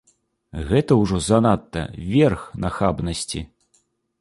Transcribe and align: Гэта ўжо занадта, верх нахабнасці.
Гэта 0.69 0.95
ўжо 1.01 1.19
занадта, 1.27 1.83
верх 2.17 2.49
нахабнасці. 2.65 3.47